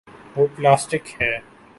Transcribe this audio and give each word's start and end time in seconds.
وہ 0.35 0.45
پلاسٹک 0.55 1.21
ہے۔ 1.21 1.33